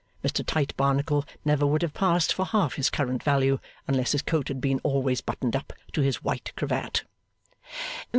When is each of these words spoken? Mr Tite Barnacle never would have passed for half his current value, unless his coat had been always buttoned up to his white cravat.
Mr 0.23 0.43
Tite 0.43 0.75
Barnacle 0.77 1.25
never 1.45 1.63
would 1.63 1.83
have 1.83 1.93
passed 1.93 2.33
for 2.33 2.43
half 2.43 2.73
his 2.73 2.89
current 2.89 3.21
value, 3.21 3.59
unless 3.87 4.13
his 4.13 4.23
coat 4.23 4.47
had 4.47 4.59
been 4.59 4.79
always 4.83 5.21
buttoned 5.21 5.55
up 5.55 5.73
to 5.93 6.01
his 6.01 6.23
white 6.23 6.51
cravat. 6.55 7.03